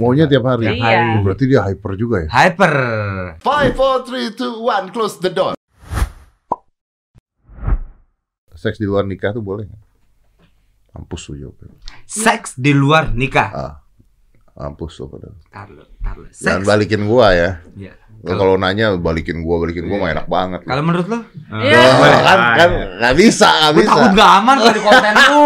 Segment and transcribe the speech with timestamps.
[0.00, 0.64] Maunya tiap hari.
[0.64, 1.04] Tiap hari.
[1.12, 2.28] Oh, Berarti dia hyper juga ya.
[2.32, 2.74] Hyper.
[3.44, 4.88] Five, four, three, two, one.
[4.88, 5.52] Close the door.
[8.56, 9.82] Seks di luar nikah tuh boleh nggak?
[10.90, 11.72] Mampus lu jawabnya.
[12.04, 13.48] Seks di luar nikah.
[13.52, 13.74] Ah,
[14.52, 15.36] mampus lu padahal.
[15.48, 16.28] Taruh, taruh.
[16.28, 16.68] Jangan Seks.
[16.68, 17.50] balikin gua ya.
[17.72, 17.92] Iya.
[18.20, 20.60] Lu kalau nanya balikin gua, balikin gua mah enak banget.
[20.68, 21.18] Kalau menurut lo?
[21.56, 21.76] Iya.
[21.78, 22.20] Oh, boleh.
[22.20, 22.70] kan kan
[23.00, 23.92] nggak bisa, nggak Gue bisa.
[23.96, 25.44] takut gak aman kalau di konten lu.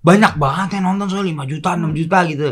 [0.00, 2.48] Banyak banget yang nonton soal 5 juta, 6 juta gitu.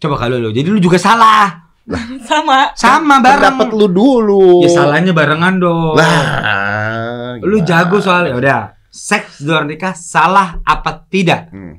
[0.00, 0.48] Coba kalau lu.
[0.50, 1.68] Jadi lu juga salah.
[2.28, 2.72] Sama.
[2.72, 3.52] Sama bareng.
[3.52, 4.64] Pendapat lu dulu.
[4.64, 5.94] Ya salahnya barengan dong.
[5.94, 7.66] Lah, Lu gimana?
[7.66, 8.32] jago soalnya.
[8.34, 8.60] Udah.
[8.88, 11.46] Seks di luar nikah salah apa tidak?
[11.50, 11.78] Hmm.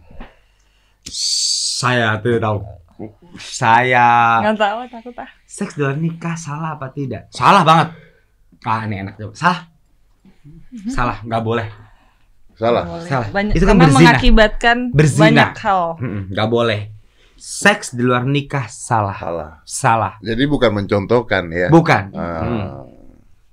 [1.05, 2.57] Saya tidak tahu.
[3.35, 5.29] Saya Nggak tahu takut ah.
[5.43, 7.27] seks di luar nikah salah apa tidak?
[7.31, 7.89] Salah banget.
[8.61, 9.33] Ah, ini enak coba.
[9.33, 9.59] Salah.
[10.87, 11.67] Salah, nggak boleh.
[12.55, 12.83] Salah.
[12.85, 13.07] Boleh.
[13.09, 13.27] Salah.
[13.27, 13.99] Banyak, Itu kan karena berzina.
[13.99, 15.21] mengakibatkan Berzina.
[15.25, 15.81] banyak hal.
[16.29, 16.81] Nggak boleh.
[17.41, 19.17] Seks di luar nikah salah.
[19.17, 19.51] Salah.
[19.65, 20.13] Salah.
[20.21, 21.67] Jadi bukan mencontohkan ya.
[21.67, 22.13] Bukan.
[22.13, 22.67] Ah, Hmm.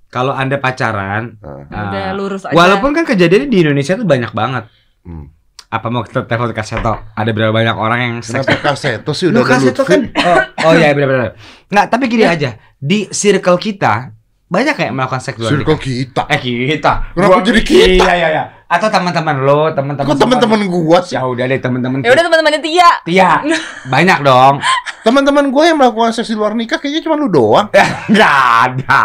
[0.08, 1.36] Kalau Anda pacaran,
[1.68, 2.52] Udah ah, lurus aja.
[2.52, 4.64] walaupun kan kejadiannya di Indonesia tuh banyak banget.
[5.04, 5.36] hmm.
[5.68, 6.96] Apa mau kita telepon ke Kaseto?
[7.12, 9.92] Ada berapa banyak orang yang seks Kenapa kaseto sih udah Kaseto Lutfi?
[9.92, 11.36] kan oh, oh iya benar-benar.
[11.68, 12.56] Nggak, tapi gini aja.
[12.74, 14.16] Di circle kita
[14.48, 15.84] banyak kayak melakukan seks luar Circle nikah.
[15.84, 16.22] kita.
[16.26, 16.92] Eh kita.
[17.12, 18.02] Kenapa Gua- jadi kita?
[18.02, 18.44] Iya iya iya.
[18.64, 20.04] Atau teman-teman lo, teman-teman.
[20.06, 21.14] Kok teman-teman gua sih?
[21.14, 22.00] Ya udah deh teman-teman.
[22.00, 22.90] Ya udah teman-teman Tia.
[23.02, 23.30] Tia.
[23.92, 24.60] Banyak dong.
[24.98, 27.68] Teman-teman gue yang melakukan seks di luar nikah kayaknya cuma lu doang.
[28.10, 29.02] Enggak ada.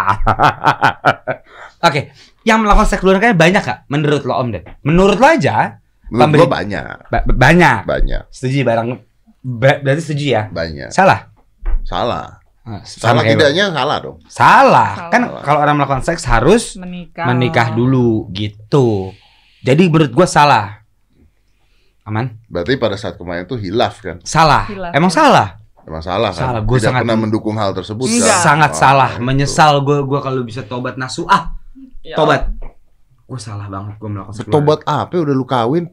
[1.82, 3.80] Oke, yang melakukan seks luar nikah banyak gak?
[3.88, 4.64] Menurut lo Om Ded?
[4.82, 7.78] Menurut lo aja Menurut Pemberi- gua banyak, ba- banyak.
[7.84, 8.88] banyak, Setuju barang
[9.42, 10.44] ber- berarti setuju ya?
[10.46, 10.90] banyak.
[10.90, 11.32] Salah.
[11.82, 12.43] Salah.
[12.64, 13.40] Ah, Salah kayak lo.
[13.44, 14.18] tidaknya salah dong.
[14.24, 14.90] Salah.
[14.96, 15.12] Salah.
[15.12, 17.28] Kan kalau orang melakukan seks harus Menikah.
[17.28, 19.12] menikah dulu gitu.
[19.60, 20.80] Jadi menurut gua salah.
[22.04, 22.36] Aman?
[22.46, 24.20] Berarti pada saat kemarin tuh hilaf kan?
[24.22, 24.64] Salah.
[24.66, 25.60] Hilaf, Emang salah?
[25.82, 26.44] Emang salah kan?
[26.52, 28.28] Salah, gua Tidak sangat- pernah mendukung hal tersebut Enggak.
[28.30, 28.44] kan?
[28.46, 29.12] Sangat Oh, salah.
[29.14, 29.24] itu.
[29.24, 31.56] Menyesal gua gua kalau bisa tobat nasuah.
[32.00, 32.48] Ya Tobat.
[33.24, 34.48] Gua salah banget gua melakukan seks.
[34.48, 35.12] Tobat apa?
[35.14, 35.88] Udah lu kawin?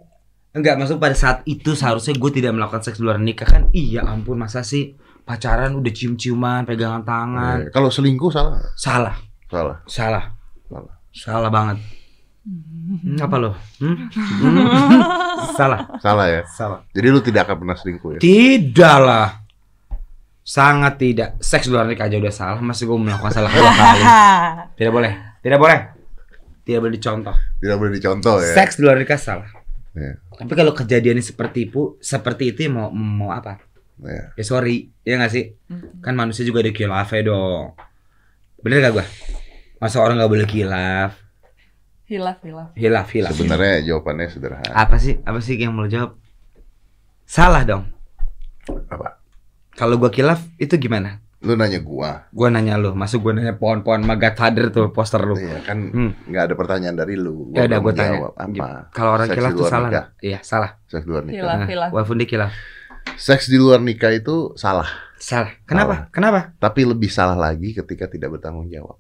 [0.50, 3.62] Enggak, maksud pada saat itu seharusnya gue tidak melakukan seks luar nikah kan?
[3.70, 4.98] Iya ampun, masa sih
[5.30, 7.56] pacaran udah cium-ciuman, pegangan tangan.
[7.62, 8.58] Eh, Kalau selingkuh salah?
[8.74, 9.14] Salah,
[9.46, 9.78] Salah.
[9.86, 10.24] salah,
[10.66, 10.94] Salah.
[11.14, 11.78] salah banget.
[12.42, 13.54] Hmm, apa lo?
[13.78, 14.10] Hmm?
[14.10, 15.00] Hmm?
[15.58, 16.42] salah, Salah ya.
[16.50, 16.82] salah.
[16.90, 18.20] Jadi lu tidak akan pernah selingkuh ya?
[18.20, 19.38] Tidak lah.
[20.42, 21.38] Sangat tidak.
[21.38, 24.02] Seks luar nikah aja udah salah, masih gue melakukan salah dua kali.
[24.82, 25.12] Tidak boleh,
[25.44, 25.78] tidak boleh.
[26.66, 27.36] Tidak boleh dicontoh.
[27.60, 28.50] Tidak boleh dicontoh ya.
[28.58, 29.46] Seks luar nikah salah.
[29.94, 30.18] Ya.
[30.34, 33.60] Tapi kalau kejadiannya seperti itu, seperti itu ya mau mau apa?
[34.00, 34.32] Ya.
[34.32, 35.44] Ya sorry, ya nggak sih?
[36.00, 37.76] Kan manusia juga ada kilafnya dong.
[38.60, 39.04] Bener gak gua?
[39.76, 41.16] Masa orang nggak boleh kilaf?
[42.04, 42.68] Hilaf, hilaf.
[42.74, 43.30] Hilaf, hilaf.
[43.30, 44.72] Sebenarnya jawabannya sederhana.
[44.72, 45.20] Apa sih?
[45.22, 46.18] Apa sih yang mau jawab?
[47.24, 47.86] Salah dong.
[48.88, 49.22] Apa?
[49.72, 51.22] Kalau gua kilaf itu gimana?
[51.40, 52.28] Lu nanya gua.
[52.28, 55.32] Gua nanya lu, masuk gua nanya pohon-pohon Magat Father tuh poster lu.
[55.32, 56.12] Iya kan Hmm.
[56.28, 57.48] nggak ada pertanyaan dari lu.
[57.56, 58.28] Ya udah gua tanya.
[58.36, 58.92] Apa?
[58.92, 59.90] Kalau orang Seks kilaf tuh salah?
[60.20, 60.76] Iya, salah.
[60.84, 61.36] Seks di luar nikah.
[61.40, 61.90] Hilaf, Nah, hilaf.
[61.96, 62.52] walaupun dia kilaf.
[63.20, 64.88] Seks di luar nikah itu salah.
[65.20, 65.52] Salah.
[65.68, 66.08] Kenapa?
[66.08, 66.56] Kenapa?
[66.56, 68.96] Tapi lebih salah lagi ketika tidak bertanggung jawab.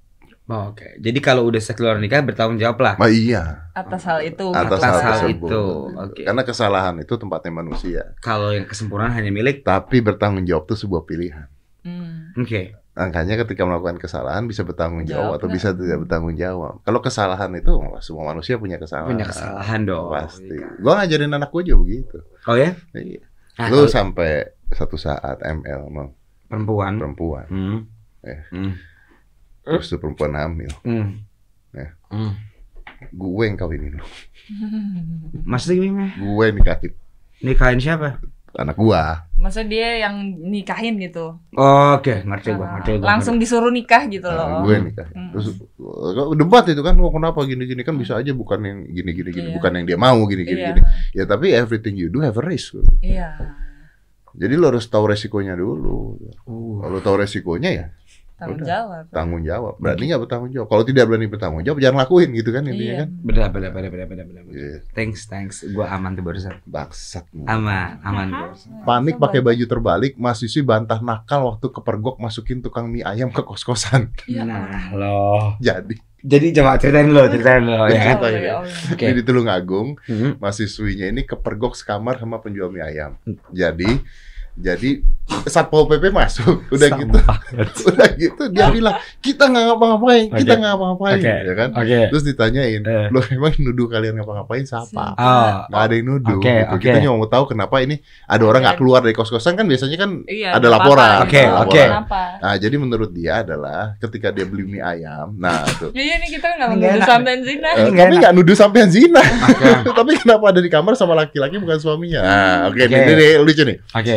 [0.50, 2.94] Oh, Oke, jadi kalau udah seks di luar nikah bertanggung jawab lah.
[2.98, 3.70] Nah, iya.
[3.70, 4.50] Atas hal itu.
[4.50, 5.46] Atas, Atas hal, hal tersebut.
[5.46, 6.22] itu, oke.
[6.26, 8.02] Karena kesalahan itu tempatnya manusia.
[8.18, 9.62] Kalau yang kesempurnaan hanya milik.
[9.62, 11.46] Tapi bertanggung jawab itu sebuah pilihan.
[11.86, 12.34] Hmm.
[12.34, 12.74] Oke.
[12.98, 16.82] Makanya ketika melakukan kesalahan bisa bertanggung jawab Jawab atau bisa tidak bertanggung jawab.
[16.82, 17.72] Kalau kesalahan itu
[18.02, 19.06] semua manusia punya kesalahan.
[19.06, 20.10] Punya kesalahan dong.
[20.10, 20.58] Pasti.
[20.82, 22.18] Gua ngajarin anak gua juga begitu.
[22.50, 22.74] Oh ya?
[22.90, 23.22] Iya.
[23.60, 24.30] Ah, Lu kalau sampai
[24.70, 26.04] satu saat ML sama
[26.48, 26.96] perempuan.
[26.96, 27.78] perempuan, Hmm.
[28.22, 28.40] Eh.
[28.48, 28.72] Hmm.
[29.60, 30.72] terus tuh perempuan hamil.
[30.80, 31.20] Hmm.
[31.70, 31.92] Ya.
[32.08, 32.40] Hmm.
[33.10, 34.06] Gue yang kawinin lu.
[35.44, 36.12] Maksudnya gimana?
[36.16, 36.92] Gue nikahin
[37.40, 38.20] Nikahin siapa?
[38.52, 39.30] Anak gua.
[39.34, 41.38] Masa dia yang nikahin gitu.
[41.54, 43.06] Oke, ngerti gua, Nah, ngerti gua.
[43.06, 44.66] langsung disuruh nikah gitu Nah, loh.
[44.66, 45.14] gue yang nikahin.
[45.14, 45.30] Hmm.
[45.32, 45.46] Terus
[46.34, 49.56] debat itu kan, wah kenapa gini-gini kan bisa aja bukan yang gini-gini gini, Iya.
[49.56, 50.68] bukan yang dia mau gini-gini Iya.
[50.74, 50.80] gini.
[51.14, 52.74] Ya tapi everything you do have a risk.
[53.00, 53.56] Iya.
[54.30, 56.14] Jadi lo harus tahu resikonya dulu.
[56.46, 56.78] Uh.
[56.80, 57.86] Kalau tahu resikonya ya
[58.40, 58.66] Tanggung Udah.
[58.66, 59.04] jawab.
[59.10, 59.74] tanggung jawab.
[59.76, 60.66] Berani nggak bertanggung jawab?
[60.66, 62.96] Kalau tidak berani bertanggung jawab, jangan lakuin gitu kan intinya Iya.
[62.98, 63.08] kan?
[63.20, 64.42] Benar, benar, benar, benar, benar, benar.
[64.50, 64.76] Iya.
[64.90, 65.56] Thanks, thanks.
[65.66, 66.56] Gua aman tuh barusan.
[66.64, 67.28] Bangsat.
[67.42, 68.80] Aman, aman barusan.
[68.80, 74.08] Panik pakai baju terbalik, mahasiswi bantah nakal waktu kepergok masukin tukang mie ayam ke kos-kosan.
[74.24, 74.42] Iya.
[74.42, 75.54] Nah, loh.
[75.58, 78.16] Jadi Jadi coba ceritain lo, ceritain lo ya kan.
[78.18, 78.92] Oh, ya Allah.
[78.92, 79.08] Oke.
[79.10, 80.36] di Tulungagung, Hmm.
[80.36, 83.16] mahasiswinya ini kepergok sekamar sama penjual mie ayam.
[83.50, 83.88] Jadi
[84.52, 85.00] Jadi
[85.42, 87.68] satpol pp masuk, udah Sama gitu, banget.
[87.88, 90.58] udah gitu dia bilang kita nggak ngapa-ngapain, kita Oke.
[90.58, 91.34] nggak ngapa-ngapain, Oke.
[91.40, 91.68] ya kan?
[91.72, 91.98] Oke.
[92.08, 93.06] Terus ditanyain, Eh.
[93.08, 95.04] lo emang nuduh kalian ngapa-ngapain siapa?
[95.12, 96.36] Oh, Nggak ada yang nuduh.
[96.36, 96.72] Oke, gitu.
[96.72, 96.82] oke.
[96.82, 100.10] Kita cuma mau tahu kenapa ini ada orang nggak keluar dari kos-kosan kan biasanya kan
[100.26, 101.24] Iya, ada laporan.
[101.24, 101.80] Oke, oke.
[101.80, 102.20] Kenapa?
[102.38, 105.94] Nah, jadi menurut dia adalah ketika dia beli mie ayam, nah tuh.
[105.96, 107.08] Iya, ini kita nggak Ini nggak menuduh enak.
[107.08, 107.68] sampean zina.
[107.70, 108.20] Eh, Ini nggak tapi enak.
[108.20, 109.22] nggak nuduh sampean zina.
[109.46, 109.68] Oke.
[109.90, 112.20] tapi kenapa ada di kamar sama laki-laki bukan suaminya?
[112.20, 112.92] Nah, oke, Oke.
[112.92, 113.78] ini, ini lucu nih.
[113.94, 114.16] Oke.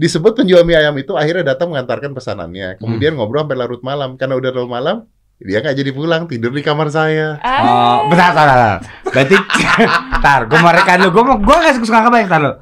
[0.00, 2.68] Disebut penjual mie ayam itu akhirnya datang mengantarkan pesanannya.
[2.72, 2.80] Hmm.
[2.80, 4.16] Kemudian ngobrol sampai larut malam.
[4.16, 4.96] Karena udah larut malam,
[5.36, 7.36] dia nggak jadi pulang, tidur di kamar saya.
[7.38, 8.78] Ah, Oh, bentar, bentar, bentar.
[9.04, 9.36] Berarti,
[10.24, 11.08] tar, gue mau rekan lu.
[11.10, 12.52] Gue mau, gue nggak suka kebayang, tar lu.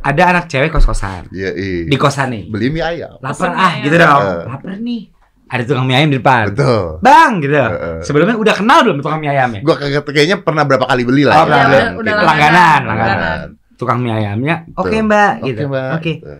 [0.00, 1.28] Ada anak cewek kos-kosan.
[1.28, 1.84] Iya, iya.
[1.84, 2.42] Di kosan nih.
[2.48, 3.20] Beli mie ayam.
[3.20, 3.84] Lapar ah, ayam.
[3.84, 4.22] gitu dong.
[4.24, 4.44] Eh.
[4.48, 5.02] Lapar nih.
[5.50, 6.44] Ada tukang mie ayam di depan.
[6.48, 6.84] Betul.
[7.02, 7.52] Bang, gitu.
[7.58, 7.98] Heeh.
[8.00, 9.60] Sebelumnya udah kenal belum tukang mie ayamnya?
[9.60, 11.44] Gua kagak kayaknya pernah berapa kali beli Oh, lah.
[11.44, 11.64] pernah ya.
[11.66, 11.76] beli.
[11.76, 12.00] Mungkin.
[12.00, 13.18] Udah Langganan, langganan.
[13.18, 13.38] langganan.
[13.76, 15.04] Tukang mie ayamnya, oke Betul.
[15.08, 15.62] mbak, Oke, gitu.
[15.68, 15.88] Mbak.
[15.96, 16.12] Oke.
[16.20, 16.38] Betul.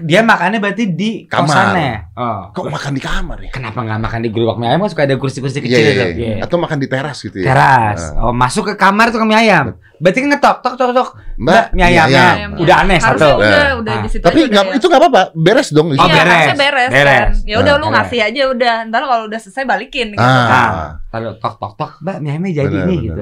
[0.00, 1.44] Dia makannya berarti di Kamar.
[1.44, 1.92] kosannya.
[2.12, 2.50] Oh.
[2.50, 3.50] Kok makan di kamar ya?
[3.50, 4.80] Kenapa nggak makan di gerobak mie ayam?
[4.80, 5.92] Kan suka ada kursi-kursi kecil Iya, itu.
[5.92, 6.26] iya, Iya.
[6.34, 6.44] iya.
[6.44, 7.46] Atau makan di teras gitu ya.
[7.46, 8.00] Teras.
[8.12, 8.22] Nah.
[8.22, 9.74] Oh, masuk ke kamar tukang mie ayam.
[9.96, 11.08] Berarti kan ngetok, tok, tok, tok.
[11.36, 12.26] Mbak, mie ayamnya.
[12.32, 12.50] ayam.
[12.54, 13.28] Udah aneh Harusnya satu.
[13.36, 13.72] udah, Nah.
[13.76, 14.00] udah Ah.
[14.00, 14.78] di situ Tapi aja nggak udah ya.
[14.78, 15.88] itu nggak apa-apa, beres dong.
[15.88, 16.28] Oh, iya, beres.
[16.28, 17.18] harusnya beres, Beres.
[17.18, 17.30] kan.
[17.44, 17.94] Ya udah Nah, lu beres.
[17.98, 18.74] ngasih aja udah.
[18.84, 20.20] Ntar kalau udah selesai balikin gitu.
[20.20, 20.46] Ah.
[20.46, 20.70] Nah,
[21.08, 21.92] taruh tok, tok, tok.
[22.00, 23.20] Mbak, mie ayamnya jadi Benar, nih gitu.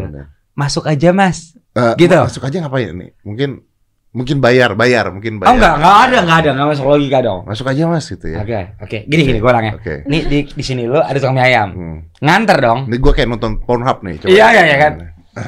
[0.54, 1.38] Masuk aja mas.
[1.72, 2.16] Eh, Gitu.
[2.16, 3.10] Masuk aja ngapain nih?
[3.22, 3.50] Mungkin
[4.16, 5.52] mungkin bayar, bayar, mungkin bayar.
[5.52, 7.40] Oh enggak, enggak ada, enggak ada, enggak masuk logika dong.
[7.44, 8.38] Masuk aja mas gitu ya.
[8.40, 8.98] Oke, oke.
[9.04, 9.76] Gini gini gue orangnya.
[9.76, 9.94] Oke.
[10.08, 11.68] Nih di di sini lo ada tukang mie ayam.
[11.76, 11.98] Hmm.
[12.24, 12.78] Nganter dong.
[12.88, 14.16] Ini gue kayak nonton Pornhub nih.
[14.24, 14.32] Coba.
[14.32, 14.92] Iya, iya, iya kan.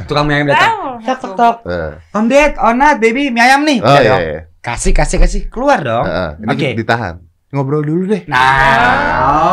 [0.05, 0.73] Tukang mie ayam datang.
[1.00, 1.56] Tok tok tok.
[1.65, 3.79] Eh, Om Ded, Onat, baby, mie ayam nih.
[3.81, 4.20] Oh iya, dong.
[4.20, 4.41] iya.
[4.61, 5.41] Kasih, kasih, kasih.
[5.49, 6.05] Keluar dong.
[6.44, 6.69] Ini Oke.
[6.76, 7.25] ditahan.
[7.49, 8.29] Ngobrol dulu deh.
[8.29, 8.44] Nah,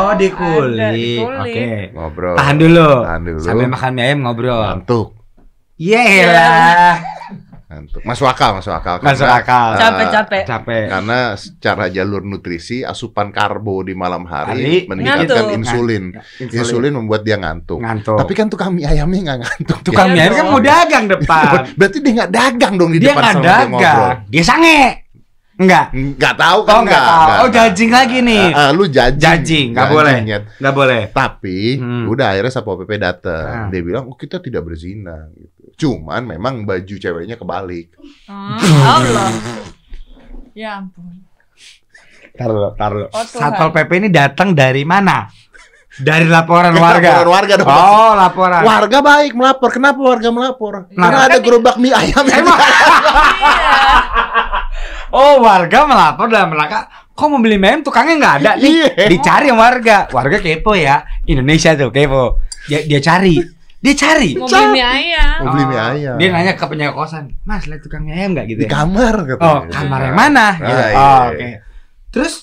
[0.04, 1.24] oh Ada, dikulik.
[1.24, 1.96] Oke.
[1.96, 2.36] Ngobrol.
[2.36, 2.90] Tahan dulu.
[3.08, 3.40] Tahan dulu.
[3.40, 4.60] Sambil makan mie ayam ngobrol.
[4.60, 5.16] Ngantuk.
[5.80, 7.15] Yelah.
[7.76, 8.00] Ngantuk.
[8.02, 8.96] Masuk akal, masuk akal.
[8.98, 9.68] Masuk Karena, akal.
[9.68, 10.42] eh, Capek-capek.
[10.42, 10.84] Capek.
[10.88, 15.56] Karena secara jalur nutrisi, asupan karbo di malam Hari, hari meningkatkan ngantuk.
[15.60, 16.04] insulin.
[16.40, 16.56] Insulin.
[16.56, 17.78] Insulin membuat dia ngantuk.
[17.78, 18.16] Ngantuk.
[18.16, 19.78] Tapi kan tukang mie ayamnya nggak ngantuk.
[19.84, 21.52] tukang Iya mie ayam kan mau dagang depan.
[21.70, 23.76] Berarti dia nggak dagang dong di dia depan sama dia ngobrol.
[23.76, 24.16] dagang.
[24.26, 24.80] Dia sange.
[25.56, 25.88] Enggak.
[25.88, 27.16] Nggak tahu kan Oh enggak tahu.
[27.16, 28.44] nggak, Oh judging lagi nih.
[28.46, 29.16] Ah, ah, lu judging.
[29.18, 30.16] Judging, nggak Judging, boleh.
[30.22, 30.42] Nyet.
[30.54, 31.02] Enggak boleh.
[31.10, 32.04] Tapi Hmm.
[32.06, 33.48] udah akhirnya Satpol PP datang.
[33.48, 33.68] Ah.
[33.68, 35.55] Dia bilang, "Oh, kita tidak berzina." gitu.
[35.76, 37.92] Cuman memang baju ceweknya kebalik.
[38.24, 38.56] Ah,
[38.96, 39.28] Allah.
[40.56, 41.20] Ya ampun.
[42.32, 43.08] Taruh, taruh.
[43.08, 43.24] Oh.
[43.24, 45.24] Satpol PP ini datang dari mana?
[45.96, 47.08] Dari laporan Kita warga.
[47.08, 47.68] laporan warga dong.
[47.68, 48.60] Oh, laporan.
[48.60, 49.68] Warga baik melapor.
[49.72, 50.72] Kenapa warga melapor?
[50.92, 52.24] Nah, Karena ada gerobak mie ayam.
[52.24, 52.68] yang Emang- Iya.
[55.08, 56.84] Oh, warga melapor dalam rangka
[57.16, 58.68] kok mau beli mem tukangnya nggak ada nih.
[58.68, 59.08] Iya.
[59.08, 60.04] Dicari sama warga.
[60.12, 61.00] Warga kepo ya.
[61.24, 62.36] Indonesia tuh kepo.
[62.68, 63.40] Dia, dia cari.
[63.78, 64.34] Dia cari.
[64.34, 65.38] Mau beli mie ayam.
[65.38, 66.16] Mau beli mie ayam.
[66.16, 68.70] Dia nanya ke penjaga kosan, Mas, lihat tukang mie ayam nggak gitu di ya?
[68.72, 69.46] kamar katanya.
[69.46, 70.46] Oh, kamar yang mana?
[70.46, 70.72] Ah, Gitu.
[70.72, 70.96] iya.
[70.96, 71.48] Oh, oke.
[72.10, 72.34] Terus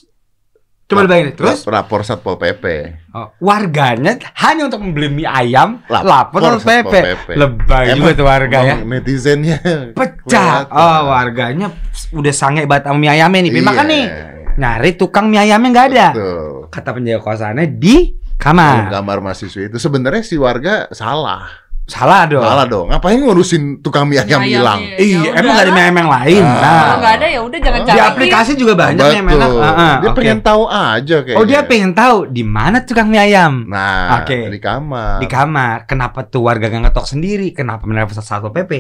[0.84, 1.34] coba dibayangin.
[1.34, 2.66] Terus lapor Satpol PP.
[3.12, 6.96] oh, warganya hanya untuk membeli mie ayam Lapor lapor ke Satpol PP.
[6.96, 7.28] PP.
[7.34, 8.76] Lebay juga tuh warga ya.
[8.80, 9.58] Netizennya
[9.92, 10.70] Pecah.
[10.70, 10.70] kelihatan.
[10.72, 11.68] Oh, warganya
[12.12, 13.52] udah sange banget sama mie ayamnya nih.
[13.52, 13.64] Iya.
[13.64, 14.06] makan nih.
[14.54, 16.08] Nyari tukang mie ayamnya nggak ada.
[16.14, 16.70] Betul.
[16.70, 17.96] Kata penjaga kosannya di
[18.44, 18.92] kamar.
[18.92, 21.64] Gambar mahasiswa itu sebenarnya si warga salah.
[21.84, 22.40] Salah dong.
[22.40, 22.88] Salah dong.
[22.88, 24.80] Ngapain ngurusin tukang mie ayam Mie hilang?
[24.80, 24.96] iya.
[24.96, 26.44] Iya, Ya emang gak ada mie ayam yang lain.
[26.44, 26.56] Ah.
[26.56, 27.84] Nah, Kalau nggak ada ya udah jangan Oh.
[27.84, 28.00] di cari.
[28.08, 29.50] aplikasi juga banyak nih yang enak.
[29.52, 30.16] Ah, ah, dia oke.
[30.16, 31.40] pengen tahu aja kayaknya.
[31.40, 33.68] Oh, dia pengen tahu di mana tukang mie ayam.
[33.68, 34.48] Nah, Oke.
[34.48, 35.20] di kamar.
[35.20, 35.78] Di kamar.
[35.84, 37.52] Kenapa tuh warga gak ngetok sendiri?
[37.52, 38.72] Kenapa menelpon satu PP?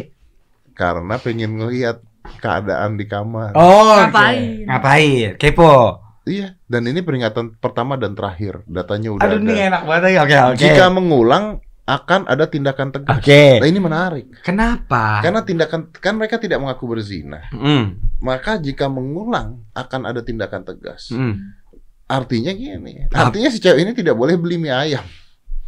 [0.71, 1.99] Karena pengen ngelihat
[2.39, 3.51] keadaan di kamar.
[3.51, 4.15] Oh, oke.
[4.15, 4.63] Ngapain?
[4.63, 5.29] Ngapain?
[5.35, 6.02] Kepo.
[6.23, 8.63] Iya, dan ini peringatan pertama dan terakhir.
[8.63, 9.43] Datanya udah Aduh, ada.
[9.43, 10.21] ini enak banget ya.
[10.23, 10.59] Oke, oke.
[10.63, 13.19] Jika mengulang akan ada tindakan tegas.
[13.19, 13.59] Oke.
[13.59, 14.25] Nah, ini menarik.
[14.39, 15.19] Kenapa?
[15.19, 17.43] Karena tindakan kan mereka tidak mengaku berzina.
[17.51, 17.99] Hmm.
[18.23, 21.11] Maka jika mengulang akan ada tindakan tegas.
[21.11, 21.59] Hmm.
[22.07, 25.03] Artinya gini, Ap- artinya si cewek ini tidak boleh beli mie ayam.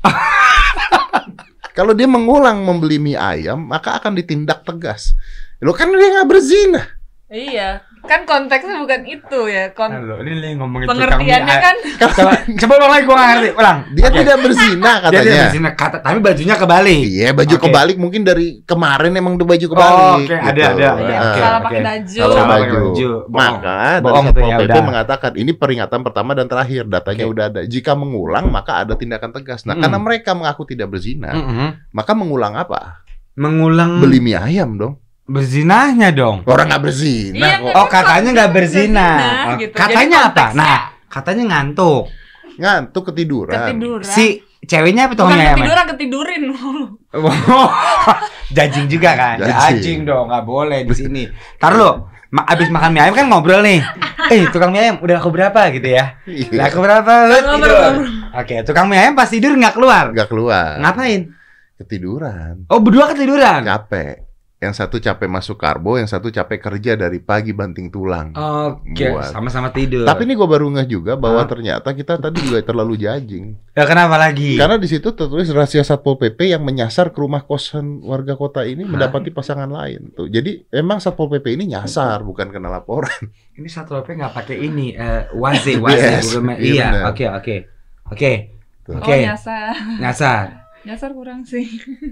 [1.76, 5.12] Kalau dia mengulang membeli mie ayam, maka akan ditindak tegas.
[5.60, 6.80] Lo kan dia nggak berzina.
[7.28, 7.84] Iya.
[8.06, 9.70] Kan konteksnya bukan itu ya.
[9.72, 11.64] Kon Halo, ini lagi ngomongin pengertiannya ayam.
[11.64, 11.76] kan
[12.08, 13.50] Coba, coba ulang lagi gua nggak ngerti.
[13.56, 13.78] Ulang.
[13.92, 14.18] Dia Oke.
[14.18, 15.22] tidak berzina Dia katanya.
[15.22, 17.00] tidak berzina kata, tapi bajunya kebalik.
[17.02, 17.64] Iya, baju Oke.
[17.64, 20.16] kebalik mungkin dari kemarin emang udah baju Oh, kebalik.
[20.22, 20.70] oke, ada, gitu.
[20.72, 21.04] ada, ada.
[21.06, 21.24] Ah.
[21.26, 21.66] Oke, salah oke.
[21.66, 22.20] pakai baju.
[22.20, 23.10] Salah pakai baju.
[23.26, 23.32] Bohong.
[23.32, 24.84] Maka dari Bohong tuh, Satpol ya PP udah.
[24.86, 26.84] mengatakan ini peringatan pertama dan terakhir.
[26.86, 27.34] Datanya Oke.
[27.34, 27.62] udah ada.
[27.64, 29.64] Jika mengulang maka ada tindakan tegas.
[29.64, 29.82] Nah, Mm-mm.
[29.82, 31.70] karena mereka mengaku tidak berzina, Mm-mm.
[31.90, 33.02] maka mengulang apa?
[33.36, 34.96] Mengulang Beli mie ayam dong.
[35.26, 36.46] Berzinahnya dong.
[36.46, 37.74] Orang nggak berzina Iya, kok.
[37.74, 39.10] Oh, katanya nggak berzina.
[39.18, 39.74] berzina, Oh, gitu.
[39.74, 40.46] Katanya Jadi apa?
[40.54, 40.80] Nah,
[41.10, 42.04] katanya ngantuk.
[42.56, 43.54] Ngantuk ketiduran.
[43.58, 44.06] Ketiduran.
[44.06, 44.26] Si
[44.66, 45.58] ceweknya apa tuh ayam?
[45.58, 46.44] ketiduran, ketidurin.
[48.56, 49.36] Jajing juga kan?
[49.42, 49.60] Jajing.
[49.82, 51.24] Jajing dong, nggak boleh di sini.
[51.58, 51.92] Taruh lo,
[52.36, 53.80] Ma abis makan mie ayam kan ngobrol nih.
[54.26, 56.18] Eh, tukang mie ayam udah aku berapa gitu ya?
[56.26, 56.50] Iya.
[56.50, 57.12] Udah aku berapa?
[57.30, 57.94] Lu tidur.
[58.34, 60.10] Oke, tukang mie ayam pas tidur nggak keluar.
[60.10, 60.82] Nggak keluar.
[60.82, 61.30] Ngapain?
[61.78, 62.66] Ketiduran.
[62.74, 63.62] Oh, berdua ketiduran.
[63.62, 64.25] Capek.
[64.56, 68.32] Yang satu capek masuk karbo, yang satu capek kerja dari pagi banting tulang.
[68.32, 69.30] Oke, Buat.
[69.30, 70.08] sama-sama tidur.
[70.08, 71.50] Tapi ini gue baru ngeh juga bahwa Hah?
[71.52, 73.52] ternyata kita tadi juga terlalu jajing.
[73.72, 74.56] ya, kenapa lagi?
[74.56, 78.82] Karena di situ tertulis rahasia Satpol PP yang menyasar ke rumah kosan warga kota ini
[78.82, 78.96] Hah?
[78.96, 80.32] mendapati pasangan lain tuh.
[80.32, 83.12] Jadi emang Satpol PP ini nyasar bukan kena laporan.
[83.56, 87.56] Ini satu HP nggak pakai ini eh waze waze Yes, iya Iya, oke oke.
[88.08, 88.32] Oke.
[88.84, 89.00] Tuh.
[89.00, 89.08] Oke.
[89.10, 89.72] Oh nyasar.
[89.96, 90.46] Nyasar.
[90.84, 91.64] Nyasar kurang sih.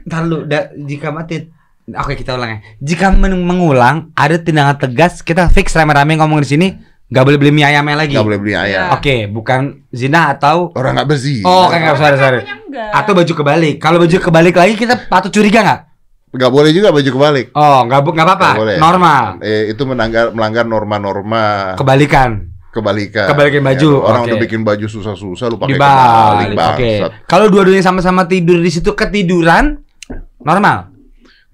[0.08, 1.52] Ntar lu da- jika mati
[1.84, 2.60] Oke kita ulang ya.
[2.80, 6.68] Jika men- mengulang ada tindakan tegas kita fix rame-rame ngomong di sini
[7.12, 8.16] nggak boleh beli mie ayamnya lagi.
[8.16, 8.88] Nggak boleh beli ayam.
[8.90, 8.96] Iya.
[8.96, 11.44] Oke, bukan zina atau Orang nggak bersih.
[11.44, 12.40] Oh, kayak nggak sorry sorry.
[12.90, 13.76] Atau baju kebalik.
[13.78, 15.80] Kalau baju kebalik lagi kita patut curiga nggak?
[16.34, 17.46] Nggak boleh juga baju kebalik.
[17.54, 18.50] Oh, nggak nggak apa-apa.
[18.58, 18.76] Boleh.
[18.80, 19.24] Normal.
[19.44, 22.50] Eh, itu melanggar melanggar norma-norma Kebalikan.
[22.74, 23.30] kebalikan.
[23.30, 24.30] Kebalikan baju, Ya, orang oke.
[24.34, 26.92] udah bikin baju susah-susah lu pakai kebalik Oke.
[27.30, 29.78] Kalau dua-duanya sama-sama tidur di situ ketiduran
[30.42, 30.93] normal.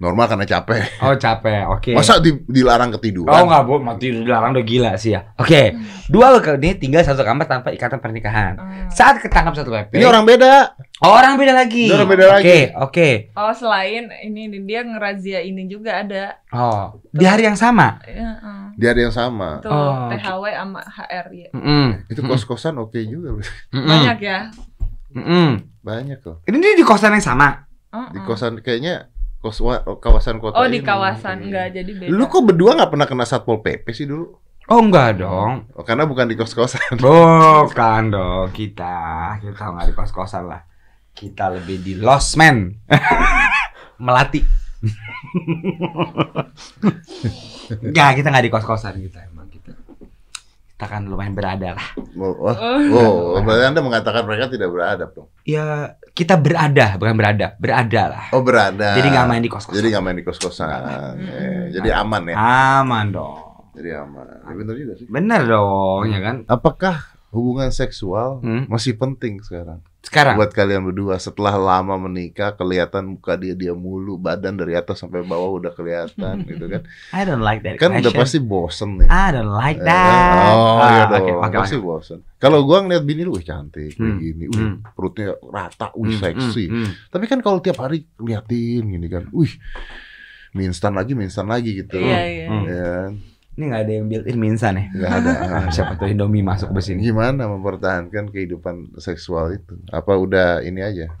[0.00, 0.80] Normal karena capek.
[1.04, 1.68] Oh, capek.
[1.68, 1.92] Oke.
[1.92, 3.28] Masa di- dilarang ketiduran?
[3.30, 5.28] Oh nggak bu, mati dilarang udah gila sih ya.
[5.36, 5.76] Oke,
[6.08, 8.56] dua ke ini tinggal satu kamar tanpa ikatan pernikahan.
[8.56, 8.88] Hmm.
[8.88, 10.72] Saat ketangkap satu PP, Ini orang beda.
[11.04, 11.92] oh, orang beda lagi.
[11.92, 12.58] Ini orang beda Oke, lagi.
[12.72, 13.08] oke.
[13.36, 16.32] Oh selain ini dia ngerazia ini juga ada.
[16.48, 18.00] Oh, di hari yang sama.
[18.08, 18.66] Ya, eh.
[18.80, 19.60] Dia ada yang sama.
[19.60, 20.16] Tuh Oh, oke.
[20.16, 21.48] THW sama HR ya.
[21.52, 21.86] Mm-mm.
[22.08, 23.36] Itu kos-kosan oke juga.
[23.68, 23.84] Mm-mm.
[23.84, 24.48] Banyak ya.
[25.12, 25.48] Mm-mm.
[25.84, 26.40] Banyak kok.
[26.46, 27.68] Ini di kosan yang sama.
[27.92, 28.08] Uh-uh.
[28.16, 30.84] Di kosan kayaknya kos kawasan kota Oh di ini.
[30.84, 32.12] kawasan enggak jadi beda.
[32.12, 34.36] Lu kok berdua nggak pernah kena satpol pp sih dulu?
[34.68, 35.66] Oh enggak dong.
[35.74, 37.00] Oh, karena bukan di kos-kosan.
[37.00, 39.34] Bukan dong kita.
[39.40, 40.62] Kita nggak di kos-kosan lah.
[41.10, 42.70] Kita lebih di Lost Man.
[44.04, 44.40] Melati.
[47.84, 49.39] Enggak, kita nggak di kos-kosan kita emang
[50.80, 50.88] kita.
[50.88, 51.88] Kita kan lumayan berada lah.
[52.16, 55.28] Oh, oh, oh, berarti Anda mengatakan mereka tidak beradab dong.
[55.44, 58.24] Ya kita berada, bukan berada, berada lah.
[58.32, 58.96] Oh, beradab.
[58.96, 59.76] Jadi nggak main di kos-kosan.
[59.76, 60.68] Jadi nggak main di kos-kosan.
[61.20, 62.36] Eh, jadi aman ya.
[62.80, 63.36] Aman dong.
[63.76, 64.24] Jadi aman.
[64.24, 65.06] Ya, bener juga sih.
[65.06, 66.36] Bener dong, ya kan?
[66.48, 66.96] Apakah
[67.30, 68.66] hubungan seksual Hmm.
[68.66, 70.34] masih penting sekarang Sekarang.
[70.34, 75.20] buat kalian berdua setelah lama menikah kelihatan muka dia dia mulu badan dari atas sampai
[75.20, 78.16] bawah udah kelihatan gitu kan I don't like that kan udah question.
[78.16, 80.40] pasti bosen nih I don't like Eh, that.
[80.48, 81.84] oh Ah, iya oke, dong oke, pasti oke.
[81.84, 84.76] bosen kalau gua ngeliat bini lu wih cantik Hmm, gini wih hmm.
[84.90, 86.90] perutnya rata wih Hmm, seksi hmm, hmm.
[87.08, 89.52] tapi kan kalau tiap hari liatin gini kan wih
[90.50, 92.46] mie instan lagi mie instan lagi gitu Iya iya.
[92.48, 92.64] Hmm.
[92.64, 92.92] ya
[93.60, 94.88] Ini nggak ada yang built-in minsan ya?
[94.88, 97.04] nggak ada Ah, Siapa tuh Indomie masuk ke sini?
[97.04, 101.12] gimana mempertahankan kehidupan seksual itu apa udah ini aja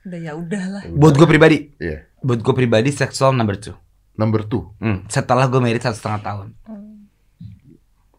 [0.00, 0.86] Udah ya udahlah.
[0.88, 2.06] Buat gue pribadi, Iya.
[2.20, 3.74] buat gue pribadi seksual number two.
[4.12, 6.48] number two Hmm, Setelah gue married satu setengah tahun,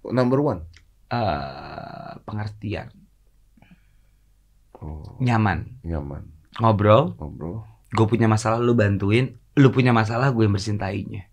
[0.06, 0.62] number one
[1.08, 2.92] Eh, pengertian,
[4.78, 6.24] oh nyaman, nyaman
[6.58, 7.16] ngobrol.
[7.16, 9.36] ngobrol Gue punya masalah, lu bantuin.
[9.54, 11.28] Lu punya masalah, gue yang bercintainya.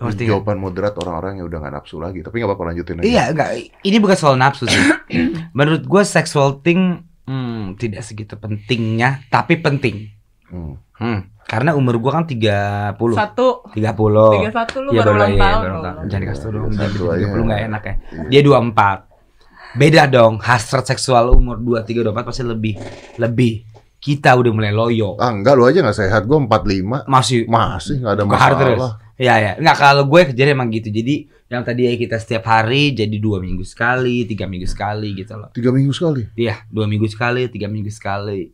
[0.00, 3.24] Ngerti jawaban moderat orang-orang yang udah gak nafsu lagi tapi nggak apa-apa lanjutin aja Iya,
[3.36, 3.50] enggak.
[3.84, 4.80] Ini bukan soal nafsu sih.
[5.56, 10.08] Menurut gue sexual thing hmm, tidak segitu pentingnya, tapi penting.
[10.48, 10.80] Hmm.
[10.96, 12.96] Hmm, karena umur gue kan 30.
[12.96, 13.16] 30.
[13.16, 13.48] Satu.
[13.72, 13.76] 30.
[13.76, 15.62] Tiga satu lu Iya baru ulang iya, tahun.
[15.64, 16.04] tahun.
[16.08, 16.62] Jangan dikasih tau dong.
[16.64, 17.24] Tiga Jangan satu aja.
[17.28, 17.94] 30 nggak enak ya.
[18.28, 18.28] Iya.
[18.28, 19.78] Dia 24.
[19.78, 20.32] Beda dong.
[20.42, 22.74] Hasrat seksual umur 23 24 pasti lebih
[23.16, 23.52] lebih.
[24.00, 25.14] Kita udah mulai loyo.
[25.16, 29.52] ah enggak lu aja nggak sehat gua 45 Masih masih nggak ada masalah Iya ya.
[29.54, 30.88] Enggak kalau gue kejadian emang gitu.
[30.88, 35.36] Jadi yang tadi ya kita setiap hari jadi dua minggu sekali, tiga minggu sekali gitu
[35.36, 35.52] loh.
[35.52, 38.48] tiga minggu sekali Iya, dua minggu sekali, tiga minggu sekali.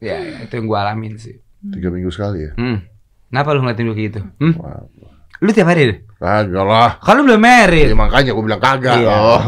[0.00, 1.36] Ya, ya, itu yang gue alamin sih.
[1.66, 2.80] tiga minggu sekali ya Hmm.
[3.28, 4.20] Kenapa lu ngeliatin gue kayak gitu?
[4.38, 4.54] Hmm?
[5.38, 5.98] Lu tiap hari deh?
[6.14, 7.88] kagak lah Kalau belum married.
[7.88, 9.12] ya, makanya gua bilang kagak Iya.
[9.12, 9.40] oh.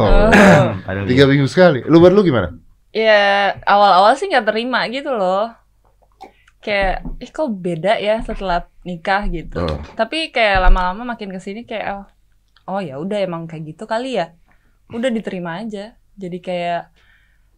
[1.09, 2.53] Tiga minggu sekali lu baru lu gimana
[2.97, 5.53] Ya awal-awal sih nggak terima gitu loh.
[6.65, 9.61] Kayak, eh kok beda ya setelah nikah gitu.
[9.61, 9.81] Oh.
[9.93, 12.07] Tapi kayak lama-lama makin ke sini kayak oh,
[12.73, 14.33] oh ya udah emang kayak gitu kali ya.
[14.89, 15.95] Udah diterima aja.
[16.17, 16.91] Jadi kayak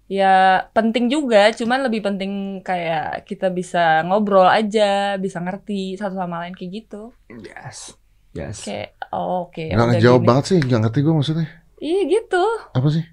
[0.08, 6.42] ya penting juga, cuman lebih penting kayak kita bisa ngobrol aja, bisa ngerti satu sama
[6.42, 7.14] lain kayak gitu.
[7.30, 7.94] Yes.
[8.34, 8.66] Yes.
[8.66, 9.62] Kayak oh, oke.
[9.62, 10.28] nggak udah ngejawab gini.
[10.28, 11.46] banget sih nggak ngerti gua maksudnya
[11.78, 12.44] Iya gitu.
[12.74, 13.04] apa sih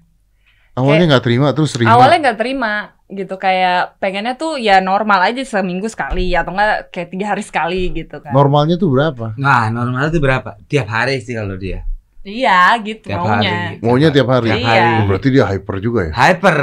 [0.76, 2.72] awalnya nggak terima terus terima Awalnya nggak terima
[3.06, 7.80] gitu kayak pengennya tuh ya normal aja seminggu sekali atau enggak kayak tiga hari sekali
[7.90, 8.30] gitu kan.
[8.30, 10.58] normalnya tuh berapa Nah, normal itu berapa?
[10.64, 11.86] Tiap hari sih kalau dia.
[12.20, 13.50] Iya gitu Tiap maunya.
[13.50, 13.74] hari.
[13.78, 14.66] maunya tiap hari Tiap Iya.
[14.68, 14.90] hari.
[14.92, 16.58] Oh, berarti dia hyper juga ya Hyper.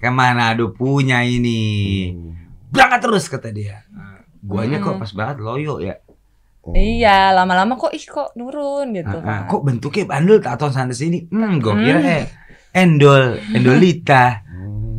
[0.00, 1.60] Ke mana aduh punya ini.
[2.10, 2.32] Hmm.
[2.66, 3.84] Berangkat terus kata dia.
[3.90, 5.02] Nah, Guanya kok Hmm.
[5.02, 6.00] pas banget loyo ya.
[6.62, 6.72] Oh.
[6.72, 9.18] Iya, lama-lama kok ih kok nurun gitu.
[9.18, 9.40] Ah, ah.
[9.46, 11.28] Kok bentuknya bandel tato sana sini?
[11.28, 11.84] Hmm, gue Hmm.
[11.84, 12.24] kira eh
[12.76, 14.44] endol, endolita.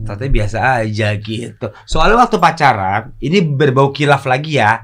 [0.07, 1.67] Ternyata biasa aja gitu.
[1.85, 4.81] Soalnya waktu pacaran, ini berbau kilaf lagi ya.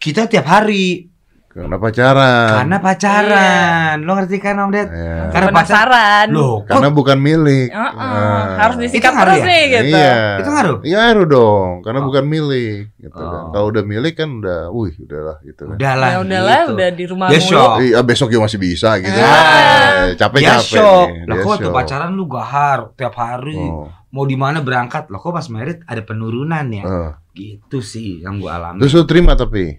[0.00, 1.11] Kita tiap hari
[1.52, 2.48] Karena pacaran.
[2.58, 3.94] karena pacaran.
[4.00, 4.88] Lo ngerti kan Om Ded?
[4.88, 5.28] Ya.
[5.28, 6.26] Karena pacar- Penasaran.
[6.28, 7.68] Loh, Karena kok bukan milik.
[7.68, 8.56] Heeh, Nah.
[8.56, 9.44] harus ngaruh terus ya?
[9.44, 9.84] nih gitu.
[9.92, 10.16] Iya.
[10.34, 10.78] itu ngaruh?
[10.80, 12.04] Iya ngaruh dong, karena Oh.
[12.04, 13.36] bukan milik gitu kan.
[13.38, 13.50] Oh.
[13.50, 15.76] Kalau udah milik kan udah, wih udahlah gitu kan.
[15.76, 16.08] Udahlah.
[16.08, 16.72] Ya udahlah, gitu.
[16.72, 17.60] udah di rumah Dia mulu.
[17.82, 19.12] Iya besok juga masih bisa gitu.
[19.14, 20.08] Ah.
[20.08, 20.72] Eh, capek Dia capek.
[20.74, 21.06] shock.
[21.06, 21.74] nih, Lah dia kok shock.
[21.74, 23.56] pacaran lu gahar tiap hari.
[23.56, 23.92] Oh.
[24.08, 25.08] Mau di mana berangkat?
[25.08, 26.82] Lah kok pas merit ada penurunan ya?
[26.82, 27.10] eh.
[27.32, 28.80] Gitu sih yang gua alami.
[28.80, 29.76] Terus lu terima tapi,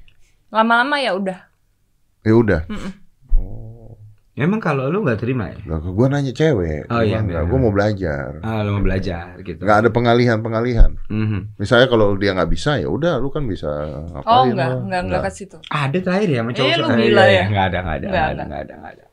[0.49, 1.52] Lama-lama ya udah.
[2.23, 2.61] Ya udah.
[2.65, 2.91] Mm-mm.
[3.33, 3.95] Oh.
[4.33, 5.57] Emang kalau lu nggak terima ya?
[5.69, 6.89] Lah, gua nanya cewek.
[6.89, 7.51] Oh, iya, Gua nggak, benar.
[7.53, 8.29] gua mau belajar.
[8.41, 9.61] Ah, lu mau belajar gitu.
[9.61, 10.91] Nggak ada pengalihan pengalihan.
[11.05, 11.53] Mhm.
[11.55, 13.69] Misalnya kalau dia nggak bisa ya udah, lu kan bisa
[14.09, 14.25] ngapain?
[14.25, 14.81] Oh enggak, lah.
[14.81, 15.57] enggak, enggak ke situ.
[15.69, 17.43] Ada terakhir ya sama cowok Eh, lu gila Iya, ya.
[17.45, 18.47] Nggak ada, nggak ada, Nggak, nggak ada, nggak.
[18.47, 19.05] nggak ada, nggak ada.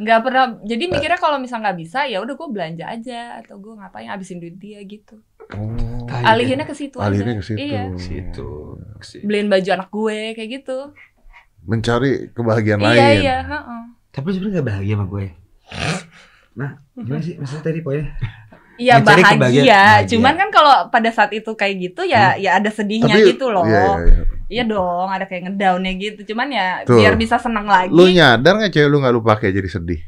[0.00, 0.44] Enggak pernah.
[0.64, 4.38] Jadi mikirnya kalau misal nggak bisa ya udah gue belanja aja atau gue ngapain habisin
[4.38, 5.18] duit dia gitu.
[5.50, 6.06] Oh.
[6.08, 7.10] Alihinnya ke situ aja.
[7.10, 7.58] ke situ.
[7.58, 7.90] Iya.
[7.98, 8.78] Situ.
[9.20, 10.94] Beliin baju anak gue kayak gitu.
[11.62, 13.20] Mencari kebahagiaan Iya, lain.
[13.20, 13.82] iya, heeh.
[14.10, 15.26] Tapi sebenarnya gak bahagia sama gue.
[16.52, 18.10] Nah, gimana sih maksudnya tadi poinnya?
[18.74, 19.36] Iya Mencari bahagia.
[19.36, 19.66] kebahagiaan.
[19.68, 20.08] Bahagia.
[20.08, 23.62] Cuman kan kalau pada saat itu kayak gitu ya ya ada sedihnya Tapi gitu loh.
[23.62, 24.62] Iya, Iya, iya, iya.
[24.64, 26.20] dong, ada kayak ngedownnya gitu.
[26.26, 26.96] Cuman ya Tuh.
[26.96, 27.92] biar bisa senang lagi.
[27.92, 30.00] Lu nyadar nggak cewek lu nggak lu pakai jadi sedih?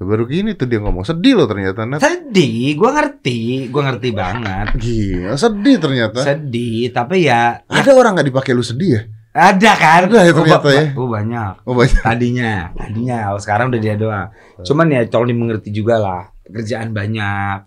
[0.00, 2.00] Baru gini tuh dia ngomong sedih lo ternyata Nat.
[2.00, 4.66] Sedih, gue ngerti, gue ngerti banget.
[4.74, 6.24] Gila sedih ternyata.
[6.24, 9.02] Sedih, tapi ya Ada orang nggak dipakai lu sedih ya?
[9.32, 10.00] Ada kan?
[10.04, 10.84] Ada ya Oh, ternyata ba- ya.
[10.92, 11.52] Oh banyak.
[11.62, 12.00] Oh banyak.
[12.00, 13.18] Tadinya, tadinya.
[13.30, 14.28] Oh, sekarang udah dia doang.
[14.60, 16.22] Cuman ya tolong dimengerti juga lah.
[16.42, 17.58] Pekerjaan banyak.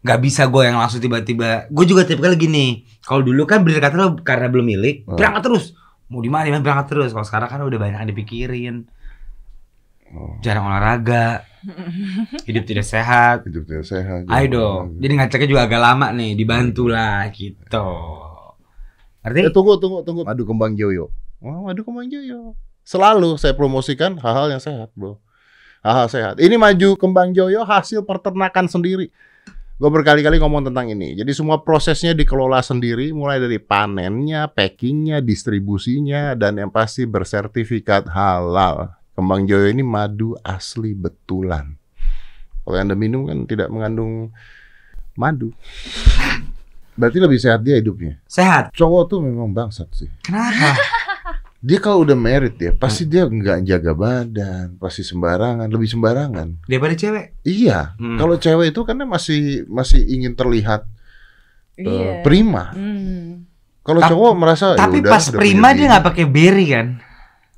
[0.00, 1.68] Gak bisa gue yang langsung tiba-tiba.
[1.68, 2.66] Gue juga tipe kali gini.
[3.00, 5.14] Kalau dulu kan bener kata lo karena belum milik, Hmm.
[5.14, 5.64] berangkat terus.
[6.06, 7.10] Mau di mana berangkat terus.
[7.10, 8.76] Kalau sekarang kan udah banyak yang dipikirin.
[10.10, 11.46] Oh, Jarang olahraga.
[12.48, 13.44] Hidup tidak sehat.
[13.44, 14.24] hidup dia sehat.
[14.26, 14.84] Ayo dong.
[14.96, 16.32] Jadi ngeceknya juga agak lama nih.
[16.32, 17.86] Dibantu lah gitu.
[19.24, 19.38] Ngerti?
[19.48, 20.22] Eh tunggu tunggu tunggu.
[20.24, 21.12] Madu kembang joyo.
[21.40, 22.56] Oh, madu kembang joyo.
[22.84, 25.20] Selalu saya promosikan hal-hal yang sehat, Bro.
[25.84, 26.34] Hal-hal sehat.
[26.40, 29.08] Ini maju kembang joyo hasil peternakan sendiri.
[29.80, 31.16] Gue berkali-kali ngomong tentang ini.
[31.16, 38.92] Jadi semua prosesnya dikelola sendiri, mulai dari panennya, packingnya, distribusinya, dan yang pasti bersertifikat halal.
[39.16, 41.80] Kembang joyo ini madu asli betulan.
[42.60, 44.36] Kalau yang anda minum kan tidak mengandung
[45.16, 45.56] madu.
[47.00, 48.20] Berarti lebih sehat dia hidupnya.
[48.28, 48.76] Sehat.
[48.76, 50.12] Cowok tuh memang bangsat sih.
[50.20, 50.76] Kenapa?
[51.60, 56.64] Dia kalau udah married ya, pasti dia nggak jaga badan, pasti sembarangan, lebih sembarangan.
[56.64, 57.36] Daripada cewek.
[57.44, 58.00] Iya.
[58.00, 58.16] Hmm.
[58.16, 60.88] Kalau cewek itu karena masih masih ingin terlihat
[61.76, 62.24] eh, Iya.
[62.24, 62.72] prima.
[62.72, 63.44] Hmm.
[63.84, 66.86] Kalau cowok merasa "Ya Tapi pas udah prima dia bini." nggak pakai berry kan?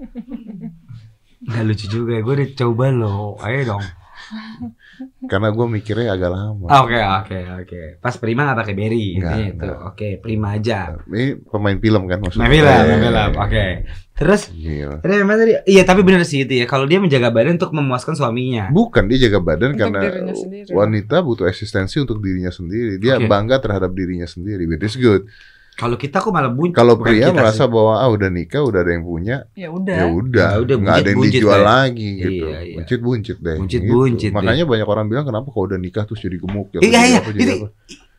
[1.47, 3.35] Nggak lucu juga, gue udah coba loh.
[3.39, 3.83] Ayo dong.
[5.25, 6.67] Karena gue mikirnya agak lama.
[6.81, 7.81] Oke oke oke.
[7.99, 9.17] Pas prima nggak pakai berry.
[9.17, 9.65] Nggak, Intinya itu.
[9.65, 9.79] nggak.
[9.87, 10.79] Oke prima aja.
[11.05, 12.43] Ini pemain film kan maksudnya.
[12.43, 13.33] Main film, Eh, main film.
[13.39, 13.65] Oke.
[14.13, 14.97] Terus Gila.
[15.01, 16.67] tadi memang tadi iya tapi bener sih itu ya.
[16.67, 18.69] Kalau dia menjaga badan untuk memuaskan suaminya.
[18.69, 20.33] Bukan dia jaga badan Untuk karena
[20.71, 22.97] wanita butuh eksistensi untuk dirinya sendiri.
[22.97, 23.27] Dia Oke.
[23.27, 24.65] bangga terhadap dirinya sendiri.
[24.65, 25.27] Which is good.
[25.83, 26.79] Kalau kita kok malah buncit.
[26.79, 27.69] Kalau pria merasa sih.
[27.69, 29.99] bahwa ah udah nikah, udah ada yang punya, Ya ya udah.
[30.07, 31.67] udah, Ya udah, nggak ada yang buncit-buncit dijual deh.
[31.67, 32.45] lagi gitu.
[32.45, 32.75] Iya, iya.
[32.79, 33.57] Buncit buncit deh.
[33.59, 34.31] Buncit-buncit gitu.
[34.31, 34.39] deh.
[34.39, 36.81] Makanya banyak orang bilang kenapa kalau udah nikah terus jadi gemuk ya?
[36.81, 37.69] Iya iya apa, jadi itu apa.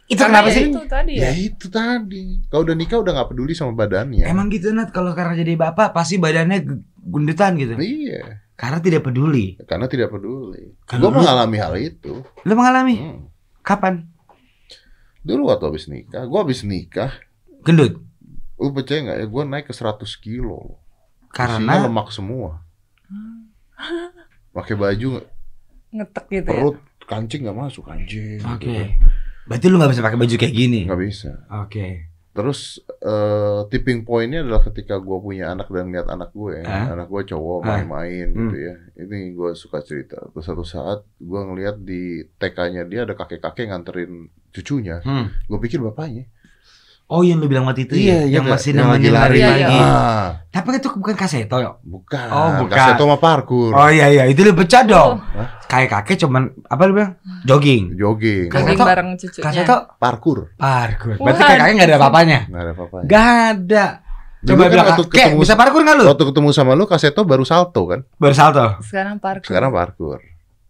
[0.04, 0.64] itu Karena kenapa ya sih?
[0.68, 1.32] Itu tadi Ya ya.
[1.34, 2.24] itu tadi.
[2.46, 4.24] Kalau udah nikah udah nggak peduli sama badannya.
[4.26, 7.74] Emang gitu Nat kalau karena jadi bapak pasti badannya g- gundutan gitu.
[7.74, 8.44] Iya.
[8.54, 9.56] Karena tidak peduli.
[9.64, 10.76] Karena tidak peduli.
[10.84, 12.20] Gue mengalami hal itu.
[12.22, 12.96] Lu mengalami?
[12.98, 13.20] Hmm.
[13.62, 14.12] Kapan?
[15.22, 17.16] Dulu waktu habis nikah, gue habis nikah,
[17.64, 17.94] Gendut.
[18.56, 19.26] lu percaya nggak ya?
[19.26, 20.80] Gue naik ke 100 kilo.
[21.26, 22.64] Isinya Karena lemak semua.
[24.54, 25.20] Pakai baju
[25.92, 26.58] Ngetek gitu ya.
[26.58, 28.40] perut kancing nggak masuk anjing.
[28.42, 28.66] Oke.
[28.66, 28.84] gitu.
[29.44, 30.82] Berarti lu nggak bisa pakai baju kayak gini.
[30.88, 31.32] Nggak bisa.
[31.60, 31.88] Oke.
[32.34, 36.90] Terus eh, tipping pointnya adalah ketika gue punya anak dan lihat anak gue, Hah?
[36.90, 38.40] anak gue cowok main-main Hmm.
[38.48, 38.76] gitu ya.
[38.96, 40.18] Ini gue suka cerita.
[40.24, 44.12] Terus satu saat gue ngeliat di TK-nya dia ada kakek-kakek nganterin
[44.50, 44.98] cucunya.
[45.04, 45.30] Hmm.
[45.46, 46.26] Gue pikir bapaknya.
[47.06, 48.54] Oh yang lu bilang waktu itu ya, yang gitu.
[48.54, 49.62] masih Yang nemenin lari, Iya, lagi.
[49.70, 49.86] iya.
[49.86, 51.72] Ah, Tapi itu bukan kaseto ya?
[51.80, 52.26] bukan.
[52.28, 52.74] Oh, bukan.
[52.74, 53.70] Kaseto mah parkur.
[53.72, 55.20] Oh iya iya, itu lu pecah dong.
[55.20, 55.62] Hah?
[55.64, 57.14] Kayak kakek cuman apa lu bilang?
[57.44, 57.94] Jogging.
[57.94, 58.48] Jogging.
[58.48, 59.44] Kaseto- Jogging bareng cucunya.
[59.44, 60.38] Kaseto Parkur.
[60.56, 61.14] parkur.
[61.18, 62.40] Berarti kayak kakek nggak ada apa-apanya.
[62.48, 62.98] Nggak ada apa-apa.
[63.04, 63.86] Gak ada.
[64.40, 66.04] Dulu Coba kan bilang, waktu "Kek, ketemu- bisa parkur nggak lu?
[66.06, 68.00] Waktu ketemu sama lu Kaseto baru salto kan?
[68.14, 68.66] Baru salto.
[68.82, 69.46] Sekarang parkour.
[69.46, 70.20] Sekarang parkur.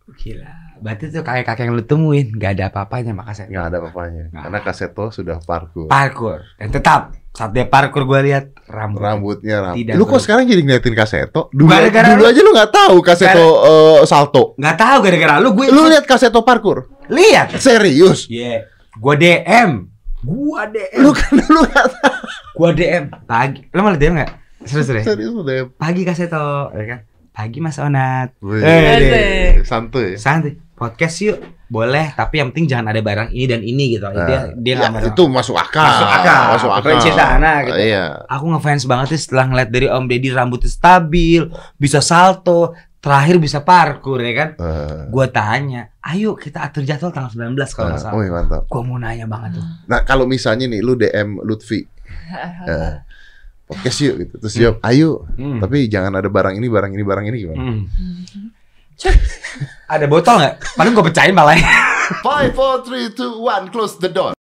[0.05, 0.51] Gila.
[0.77, 3.47] Berarti tuh kakek-kakek yang lu temuin gak ada apa-apanya sama kaset.
[3.47, 4.23] Nggak ada apa-apanya.
[4.29, 5.87] Karena Kaseto sudah parkur.
[5.87, 6.43] Parkur.
[6.55, 8.99] Dan tetap saat dia parkur gue lihat rambut.
[8.99, 9.79] Rambutnya rambut.
[9.79, 11.47] Tidak Lu kok sekarang jadi ngeliatin Kaseto?
[11.49, 14.43] Dulu, Gara-gara dulu lu- aja lu nggak tahu Kaseto eh, salto.
[14.53, 16.91] Nggak tahu gara-gara lu gue Lu lihat Kaseto parkur?
[17.07, 17.55] lihat.
[17.57, 18.27] Serius?
[18.27, 18.67] Iya.
[18.93, 19.87] Gua DM.
[20.19, 20.99] Gua DM.
[20.99, 22.15] Lu kan lu nggak tahu.
[22.53, 23.65] Gua DM pagi.
[23.69, 24.31] Lu malah DM enggak?
[24.63, 25.03] Serius serius.
[25.03, 25.67] Serius udah.
[25.73, 26.99] Pagi Kaseto, ya kan?
[27.33, 28.37] Pagi Mas Onat.
[28.39, 28.61] Wih.
[28.61, 29.65] Eh.
[29.65, 30.15] Santuy.
[30.15, 30.53] Santai.
[30.73, 31.37] Podcast yuk.
[31.65, 34.05] Boleh, tapi yang penting jangan ada barang ini dan ini gitu.
[34.05, 35.01] dia dia Ya, nggak mau.
[35.09, 35.81] itu masuk akal.
[35.81, 36.41] Masuk akal.
[36.53, 36.85] Masuk akal.
[36.85, 37.79] Prinsipnya anak gitu.
[37.81, 38.05] Iya.
[38.29, 41.41] Aku ngefans banget sih setelah ngeliat dari Om Deddy rambutnya stabil,
[41.75, 44.49] bisa salto, terakhir bisa parkur ya kan.
[44.53, 48.17] Eh, Gua tanya, ayo kita atur jadwal tanggal 19 kalau nggak eh, salah.
[48.21, 48.61] wih, mantap.
[48.69, 49.65] Gua mau nanya banget tuh.
[49.89, 51.81] Nah, kalau misalnya nih lu DM Lutfi
[52.69, 53.01] eh,
[53.73, 54.33] podcast yuk gitu.
[54.37, 55.25] Terus jawab, ayo.
[55.33, 55.57] Hmm.
[55.57, 57.57] Tapi jangan ada barang ini, barang ini, barang ini gimana?
[57.57, 57.81] Hmm.
[59.89, 60.77] Ada botol nggak?
[60.77, 61.57] Paling gue pecahin malah.
[62.21, 63.73] Five, four, three, two, one.
[63.73, 64.37] Close the door.